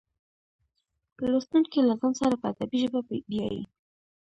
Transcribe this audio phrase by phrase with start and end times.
[1.31, 3.63] لوستونکي له ځان سره په ادبي ژبه بیایي.